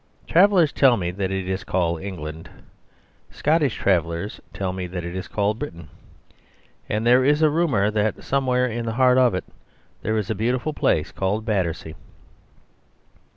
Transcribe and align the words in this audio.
Travellers 0.25 0.71
tell 0.71 0.97
me 0.97 1.11
that 1.11 1.29
it 1.29 1.47
is 1.47 1.63
called 1.63 2.01
England 2.01 2.49
(Scotch 3.29 3.75
travellers 3.75 4.41
tell 4.51 4.73
me 4.73 4.87
that 4.87 5.05
it 5.05 5.15
is 5.15 5.27
called 5.27 5.59
Britain), 5.59 5.89
and 6.89 7.05
there 7.05 7.23
is 7.23 7.43
a 7.43 7.51
rumour 7.51 7.91
that 7.91 8.23
somewhere 8.23 8.65
in 8.65 8.87
the 8.87 8.93
heart 8.97 9.19
of 9.19 9.35
it 9.35 9.45
there 10.01 10.17
is 10.17 10.31
a 10.31 10.33
beautiful 10.33 10.73
place 10.73 11.11
called 11.11 11.45
Battersea." 11.45 11.93